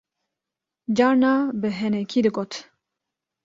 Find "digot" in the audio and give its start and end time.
2.25-2.51